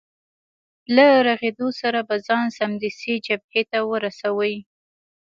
[0.95, 4.55] له رغېدو سره به ځان سمدستي جبهې ته ورسوې.